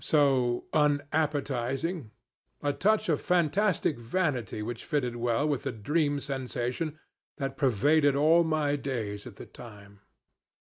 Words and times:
so 0.03 0.63
unappetizing: 0.73 2.09
a 2.63 2.73
touch 2.73 3.07
of 3.07 3.21
fantastic 3.21 3.99
vanity 3.99 4.63
which 4.63 4.83
fitted 4.83 5.15
well 5.15 5.47
with 5.47 5.61
the 5.61 5.71
dream 5.71 6.19
sensation 6.19 6.97
that 7.37 7.55
pervaded 7.55 8.15
all 8.15 8.43
my 8.43 8.75
days 8.75 9.27
at 9.27 9.35
that 9.35 9.53
time. 9.53 9.99